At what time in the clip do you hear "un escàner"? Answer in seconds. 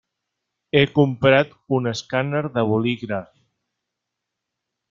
1.79-2.43